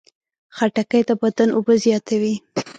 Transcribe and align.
خټکی 0.57 1.01
د 1.07 1.09
بدن 1.21 1.49
اوبه 1.55 1.73
زیاتوي. 1.83 2.35